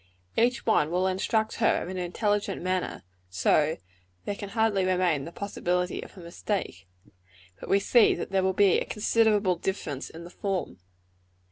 Each 0.35 0.65
one 0.65 0.89
will 0.89 1.05
instruct 1.05 1.57
her 1.57 1.83
in 1.83 1.91
an 1.95 2.03
intelligent 2.03 2.59
manner, 2.63 3.03
so 3.29 3.53
that 3.77 3.81
there 4.25 4.35
can 4.35 4.49
hardly 4.49 4.83
remain 4.83 5.25
the 5.25 5.31
possibility 5.31 6.01
of 6.01 6.17
a 6.17 6.21
mistake; 6.21 6.87
but 7.59 7.69
we 7.69 7.79
see 7.79 8.15
that 8.15 8.31
there 8.31 8.41
will 8.41 8.51
be 8.53 8.79
a 8.79 8.85
considerable 8.85 9.57
difference 9.57 10.09
in 10.09 10.23
the 10.23 10.31
form. 10.31 10.79